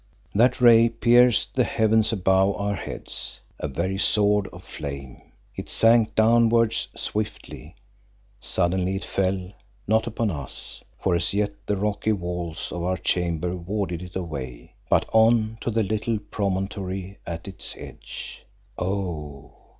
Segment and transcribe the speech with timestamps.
[0.33, 5.21] That ray pierced the heavens above our heads, a very sword of flame.
[5.55, 7.75] It sank downwards, swiftly.
[8.39, 9.53] Suddenly it fell,
[9.87, 14.73] not upon us, for as yet the rocky walls of our chamber warded it away,
[14.89, 18.43] but on to the little promontory at its edge.
[18.79, 19.53] Oh!